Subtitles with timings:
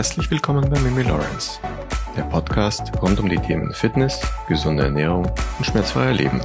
[0.00, 1.60] Herzlich willkommen bei Mimi Lawrence,
[2.16, 5.26] der Podcast rund um die Themen Fitness, gesunde Ernährung
[5.58, 6.40] und schmerzfreier Leben.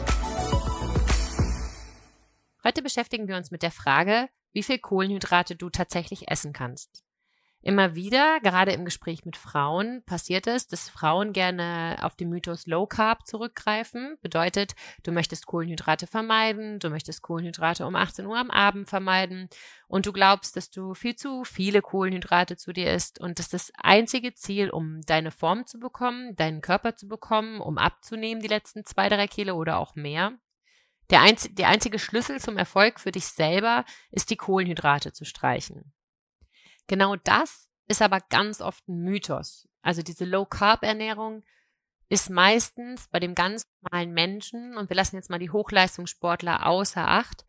[2.66, 7.06] Heute beschäftigen wir uns mit der Frage, wie viel Kohlenhydrate du tatsächlich essen kannst.
[7.68, 12.68] Immer wieder, gerade im Gespräch mit Frauen, passiert es, dass Frauen gerne auf den Mythos
[12.68, 14.20] Low Carb zurückgreifen.
[14.22, 19.50] Bedeutet, du möchtest Kohlenhydrate vermeiden, du möchtest Kohlenhydrate um 18 Uhr am Abend vermeiden
[19.88, 23.72] und du glaubst, dass du viel zu viele Kohlenhydrate zu dir isst und dass das
[23.82, 28.86] einzige Ziel, um deine Form zu bekommen, deinen Körper zu bekommen, um abzunehmen, die letzten
[28.86, 30.34] zwei, drei Kilo oder auch mehr.
[31.10, 35.95] Der, einz der einzige Schlüssel zum Erfolg für dich selber ist, die Kohlenhydrate zu streichen.
[36.88, 39.68] Genau das ist aber ganz oft ein Mythos.
[39.82, 41.44] Also diese Low-Carb-Ernährung
[42.10, 47.08] ist meistens bei dem ganz normalen Menschen, und wir lassen jetzt mal die Hochleistungssportler außer
[47.08, 47.46] Acht,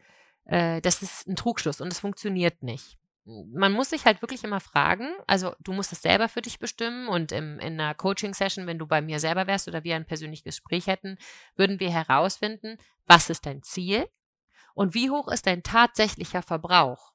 [0.47, 2.99] äh, das ist ein Trugschluss und es funktioniert nicht.
[3.25, 7.09] Man muss sich halt wirklich immer fragen, also du musst es selber für dich bestimmen
[7.09, 10.45] und im, in einer Coaching-Session, wenn du bei mir selber wärst oder wir ein persönliches
[10.45, 11.19] Gespräch hätten,
[11.57, 14.09] würden wir herausfinden, was ist dein Ziel
[14.75, 17.13] und wie hoch ist dein tatsächlicher Verbrauch.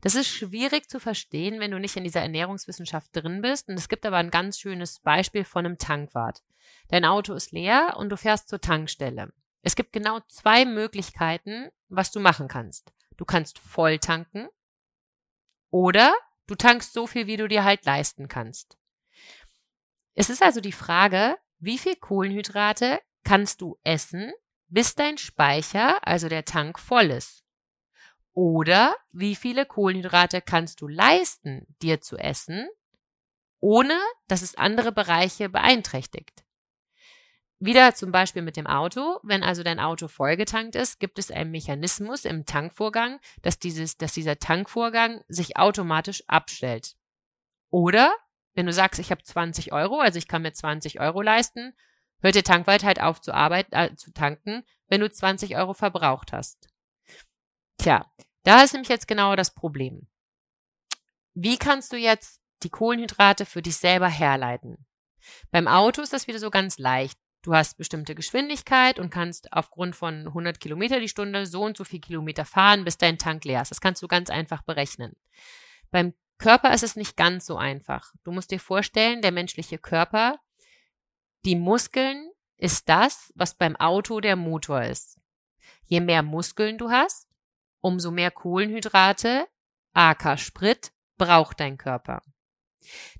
[0.00, 3.68] Das ist schwierig zu verstehen, wenn du nicht in dieser Ernährungswissenschaft drin bist.
[3.68, 6.42] Und es gibt aber ein ganz schönes Beispiel von einem Tankwart.
[6.88, 9.32] Dein Auto ist leer und du fährst zur Tankstelle.
[9.62, 12.92] Es gibt genau zwei Möglichkeiten, was du machen kannst.
[13.16, 14.48] Du kannst voll tanken
[15.70, 16.14] oder
[16.46, 18.78] du tankst so viel, wie du dir halt leisten kannst.
[20.14, 24.32] Es ist also die Frage, wie viel Kohlenhydrate kannst du essen,
[24.68, 27.44] bis dein Speicher, also der Tank, voll ist.
[28.34, 32.68] Oder wie viele Kohlenhydrate kannst du leisten, dir zu essen,
[33.60, 33.98] ohne
[34.28, 36.44] dass es andere Bereiche beeinträchtigt.
[37.60, 39.18] Wieder zum Beispiel mit dem Auto.
[39.24, 44.12] Wenn also dein Auto vollgetankt ist, gibt es einen Mechanismus im Tankvorgang, dass, dieses, dass
[44.12, 46.94] dieser Tankvorgang sich automatisch abstellt.
[47.70, 48.14] Oder
[48.54, 51.74] wenn du sagst, ich habe 20 Euro, also ich kann mir 20 Euro leisten,
[52.20, 56.32] hört der Tankwart halt auf zu, arbeiten, äh, zu tanken, wenn du 20 Euro verbraucht
[56.32, 56.68] hast.
[57.78, 58.04] Tja,
[58.42, 60.08] da ist nämlich jetzt genau das Problem.
[61.34, 64.86] Wie kannst du jetzt die Kohlenhydrate für dich selber herleiten?
[65.50, 67.18] Beim Auto ist das wieder so ganz leicht.
[67.42, 71.84] Du hast bestimmte Geschwindigkeit und kannst aufgrund von 100 Kilometer die Stunde so und so
[71.84, 73.70] viel Kilometer fahren, bis dein Tank leer ist.
[73.70, 75.14] Das kannst du ganz einfach berechnen.
[75.90, 78.12] Beim Körper ist es nicht ganz so einfach.
[78.24, 80.40] Du musst dir vorstellen, der menschliche Körper,
[81.44, 85.20] die Muskeln ist das, was beim Auto der Motor ist.
[85.84, 87.27] Je mehr Muskeln du hast,
[87.80, 89.46] umso mehr Kohlenhydrate,
[89.92, 92.22] aka Sprit, braucht dein Körper.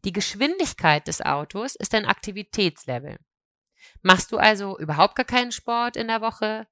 [0.05, 3.19] Die Geschwindigkeit des Autos ist dein Aktivitätslevel.
[4.03, 6.67] Machst du also überhaupt gar keinen Sport in der Woche?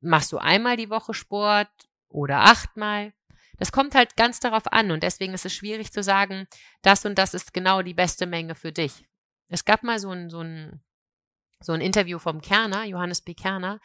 [0.00, 1.68] Machst du einmal die Woche Sport
[2.08, 3.12] oder achtmal?
[3.58, 6.46] Das kommt halt ganz darauf an und deswegen ist es schwierig zu sagen,
[6.82, 9.06] das und das ist genau die beste Menge für dich.
[9.48, 10.82] Es gab mal so ein, so ein,
[11.60, 13.34] so ein Interview vom Kerner, Johannes B.
[13.34, 13.80] Kerner,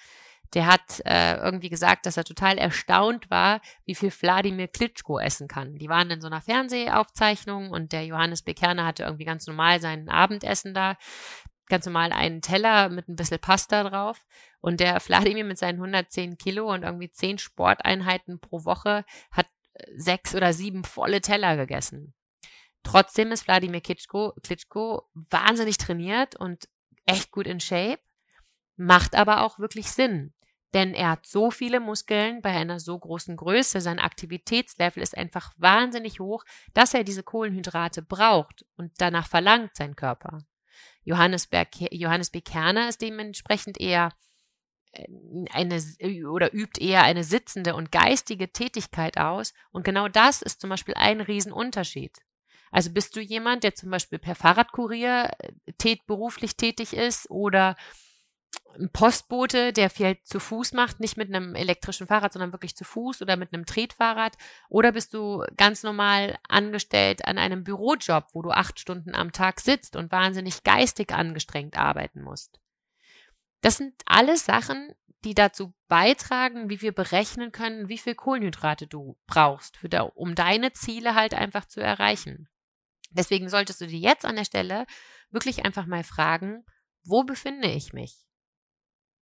[0.53, 5.47] der hat äh, irgendwie gesagt, dass er total erstaunt war, wie viel Wladimir Klitschko essen
[5.47, 5.75] kann.
[5.75, 10.09] Die waren in so einer Fernsehaufzeichnung und der Johannes Bekerner hatte irgendwie ganz normal sein
[10.09, 10.97] Abendessen da,
[11.67, 14.25] ganz normal einen Teller mit ein bisschen Pasta drauf.
[14.59, 19.85] Und der Wladimir mit seinen 110 Kilo und irgendwie 10 Sporteinheiten pro Woche hat äh,
[19.95, 22.13] sechs oder sieben volle Teller gegessen.
[22.83, 26.67] Trotzdem ist Wladimir Klitschko, Klitschko wahnsinnig trainiert und
[27.05, 28.01] echt gut in Shape,
[28.75, 30.33] macht aber auch wirklich Sinn.
[30.73, 35.53] Denn er hat so viele Muskeln bei einer so großen Größe, sein Aktivitätslevel ist einfach
[35.57, 40.45] wahnsinnig hoch, dass er diese Kohlenhydrate braucht und danach verlangt sein Körper.
[41.03, 41.49] Johannes,
[41.91, 42.41] Johannes B.
[42.41, 44.13] Kerner ist dementsprechend eher
[44.91, 45.07] äh,
[45.51, 45.81] eine
[46.29, 49.53] oder übt eher eine sitzende und geistige Tätigkeit aus.
[49.71, 52.17] Und genau das ist zum Beispiel ein Riesenunterschied.
[52.71, 57.75] Also bist du jemand, der zum Beispiel per Fahrradkurier äh, tät, beruflich tätig ist oder
[58.93, 63.21] Postbote, der viel zu Fuß macht, nicht mit einem elektrischen Fahrrad, sondern wirklich zu Fuß
[63.21, 64.37] oder mit einem Tretfahrrad?
[64.69, 69.59] Oder bist du ganz normal angestellt an einem Bürojob, wo du acht Stunden am Tag
[69.59, 72.59] sitzt und wahnsinnig geistig angestrengt arbeiten musst?
[73.61, 79.17] Das sind alles Sachen, die dazu beitragen, wie wir berechnen können, wie viel Kohlenhydrate du
[79.27, 82.47] brauchst, für, um deine Ziele halt einfach zu erreichen.
[83.11, 84.85] Deswegen solltest du dir jetzt an der Stelle
[85.29, 86.65] wirklich einfach mal fragen,
[87.03, 88.25] wo befinde ich mich?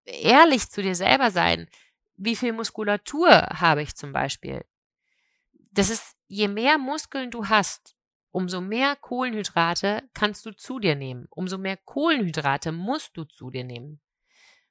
[0.09, 1.69] Ehrlich zu dir selber sein.
[2.17, 4.65] Wie viel Muskulatur habe ich zum Beispiel?
[5.71, 7.95] Das ist, je mehr Muskeln du hast,
[8.31, 11.27] umso mehr Kohlenhydrate kannst du zu dir nehmen.
[11.31, 14.01] Umso mehr Kohlenhydrate musst du zu dir nehmen.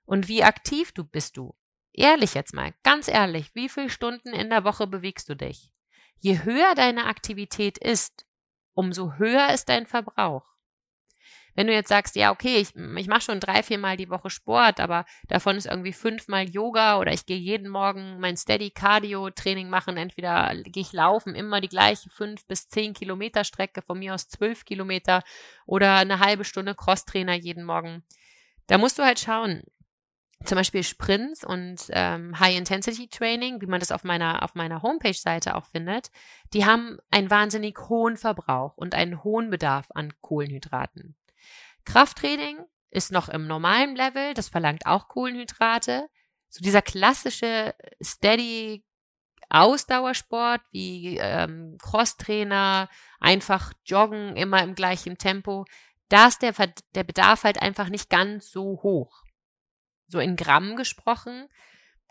[0.06, 1.56] Und wie aktiv du bist du?
[1.94, 5.72] Ehrlich jetzt mal, ganz ehrlich, wie viele Stunden in der Woche bewegst du dich?
[6.20, 8.26] Je höher deine Aktivität ist,
[8.74, 10.57] umso höher ist dein Verbrauch.
[11.58, 14.80] Wenn du jetzt sagst, ja, okay, ich, ich mache schon drei, viermal die Woche Sport,
[14.80, 19.68] aber davon ist irgendwie fünfmal Yoga oder ich gehe jeden Morgen mein Steady Cardio Training
[19.68, 24.14] machen, entweder gehe ich laufen, immer die gleiche fünf bis zehn Kilometer Strecke, von mir
[24.14, 25.24] aus zwölf Kilometer
[25.66, 28.04] oder eine halbe Stunde Crosstrainer jeden Morgen.
[28.68, 29.64] Da musst du halt schauen,
[30.46, 35.66] zum Beispiel Sprints und ähm, High-Intensity-Training, wie man das auf meiner, auf meiner Homepage-Seite auch
[35.66, 36.12] findet,
[36.54, 41.16] die haben einen wahnsinnig hohen Verbrauch und einen hohen Bedarf an Kohlenhydraten.
[41.88, 46.10] Krafttraining ist noch im normalen Level, das verlangt auch Kohlenhydrate.
[46.50, 47.74] So dieser klassische
[48.04, 48.84] Steady
[49.50, 52.90] Ausdauersport wie ähm, Crosstrainer,
[53.22, 55.64] einfach joggen, immer im gleichen Tempo,
[56.10, 56.54] da ist der,
[56.94, 59.24] der Bedarf halt einfach nicht ganz so hoch.
[60.10, 61.48] So in Gramm gesprochen,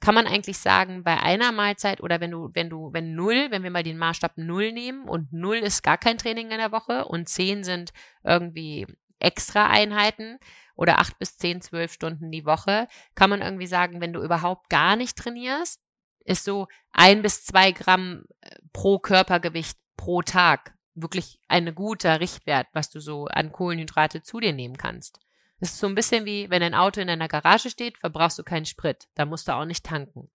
[0.01, 3.63] kann man eigentlich sagen, bei einer Mahlzeit oder wenn du, wenn du, wenn null, wenn
[3.63, 7.05] wir mal den Maßstab null nehmen und null ist gar kein Training in der Woche
[7.05, 7.93] und zehn sind
[8.25, 8.87] irgendwie
[9.19, 10.39] extra Einheiten
[10.75, 14.69] oder acht bis zehn, zwölf Stunden die Woche, kann man irgendwie sagen, wenn du überhaupt
[14.69, 15.81] gar nicht trainierst,
[16.25, 22.67] ist so ein bis zwei Gramm äh, pro Körpergewicht pro Tag wirklich ein guter Richtwert,
[22.73, 25.21] was du so an Kohlenhydrate zu dir nehmen kannst.
[25.61, 28.43] Das ist so ein bisschen wie, wenn ein Auto in deiner Garage steht, verbrauchst du
[28.43, 29.09] keinen Sprit.
[29.15, 30.31] Da musst du auch nicht tanken.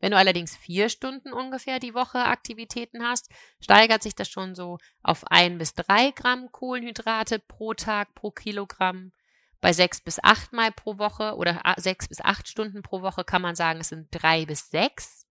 [0.00, 4.78] Wenn du allerdings vier Stunden ungefähr die Woche Aktivitäten hast, steigert sich das schon so
[5.02, 9.12] auf ein bis drei Gramm Kohlenhydrate pro Tag pro Kilogramm.
[9.60, 13.42] Bei sechs bis acht Mal pro Woche oder sechs bis acht Stunden pro Woche kann
[13.42, 15.26] man sagen, es sind drei bis sechs.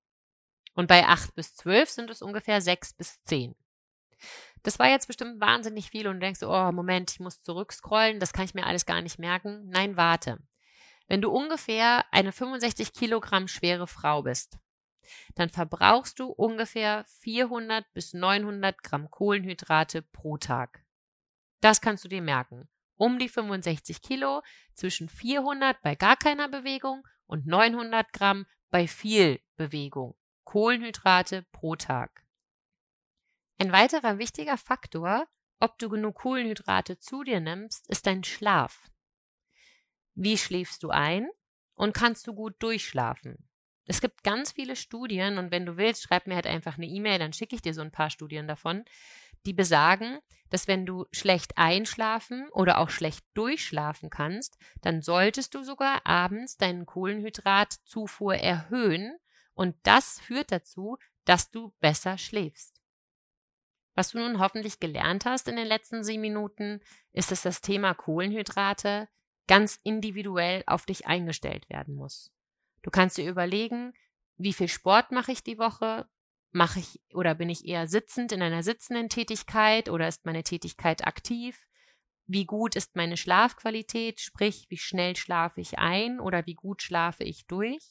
[0.74, 3.56] Und bei acht bis zwölf sind es ungefähr sechs bis zehn.
[4.64, 8.34] Das war jetzt bestimmt wahnsinnig viel und du denkst, oh, Moment, ich muss zurückscrollen, das
[8.34, 9.70] kann ich mir alles gar nicht merken.
[9.70, 10.40] Nein, warte.
[11.08, 14.58] Wenn du ungefähr eine 65 Kilogramm schwere Frau bist,
[15.36, 20.84] dann verbrauchst du ungefähr 400 bis 900 Gramm Kohlenhydrate pro Tag.
[21.62, 22.68] Das kannst du dir merken.
[22.98, 24.42] Um die 65 Kilo,
[24.74, 30.16] zwischen 400 bei gar keiner Bewegung und 900 Gramm bei viel Bewegung.
[30.46, 32.26] Kohlenhydrate pro Tag.
[33.58, 35.28] Ein weiterer wichtiger Faktor,
[35.60, 38.90] ob du genug Kohlenhydrate zu dir nimmst, ist dein Schlaf.
[40.16, 41.30] Wie schläfst du ein
[41.76, 43.48] und kannst du gut durchschlafen?
[43.86, 47.20] Es gibt ganz viele Studien und wenn du willst, schreib mir halt einfach eine E-Mail,
[47.20, 48.84] dann schicke ich dir so ein paar Studien davon,
[49.46, 50.20] die besagen,
[50.50, 56.58] dass wenn du schlecht einschlafen oder auch schlecht durchschlafen kannst, dann solltest du sogar abends
[56.58, 59.16] deinen Kohlenhydratzufuhr erhöhen
[59.54, 62.82] und das führt dazu, dass du besser schläfst.
[63.94, 66.82] Was du nun hoffentlich gelernt hast in den letzten sieben Minuten,
[67.14, 69.08] ist, dass das Thema Kohlenhydrate
[69.48, 72.32] ganz individuell auf dich eingestellt werden muss.
[72.82, 73.94] Du kannst dir überlegen,
[74.38, 76.08] wie viel Sport mache ich die Woche?
[76.52, 81.06] Mache ich oder bin ich eher sitzend in einer sitzenden Tätigkeit oder ist meine Tätigkeit
[81.06, 81.68] aktiv?
[82.28, 87.24] Wie gut ist meine Schlafqualität, sprich, wie schnell schlafe ich ein oder wie gut schlafe
[87.24, 87.84] ich durch?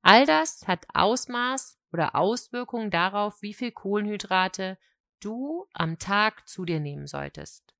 [0.00, 4.78] All das hat Ausmaß oder Auswirkungen darauf, wie viel Kohlenhydrate
[5.20, 7.74] du am Tag zu dir nehmen solltest.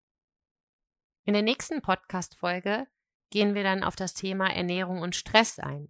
[1.25, 2.87] In der nächsten Podcast-Folge
[3.31, 5.89] gehen wir dann auf das Thema Ernährung und Stress ein.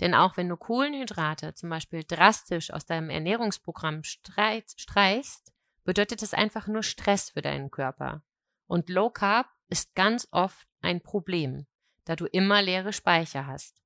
[0.00, 5.52] Denn auch wenn du Kohlenhydrate zum Beispiel drastisch aus deinem Ernährungsprogramm streichst,
[5.84, 8.22] bedeutet es einfach nur Stress für deinen Körper.
[8.66, 11.66] Und Low Carb ist ganz oft ein Problem,
[12.04, 13.82] da du immer leere Speicher hast.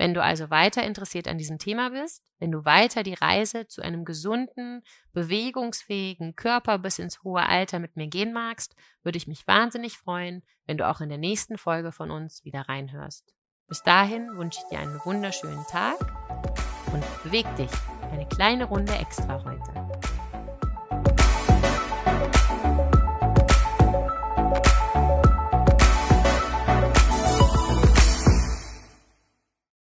[0.00, 3.82] Wenn du also weiter interessiert an diesem Thema bist, wenn du weiter die Reise zu
[3.82, 9.46] einem gesunden, bewegungsfähigen Körper bis ins hohe Alter mit mir gehen magst, würde ich mich
[9.46, 13.34] wahnsinnig freuen, wenn du auch in der nächsten Folge von uns wieder reinhörst.
[13.68, 15.98] Bis dahin wünsche ich dir einen wunderschönen Tag
[16.94, 17.70] und beweg dich
[18.10, 20.29] eine kleine Runde extra heute.